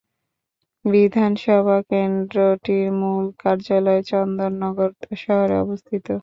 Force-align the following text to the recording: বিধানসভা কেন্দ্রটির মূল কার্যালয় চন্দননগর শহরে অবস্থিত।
বিধানসভা 0.85 1.77
কেন্দ্রটির 1.89 2.87
মূল 2.99 3.25
কার্যালয় 3.41 4.01
চন্দননগর 4.09 4.89
শহরে 5.21 5.55
অবস্থিত। 5.63 6.05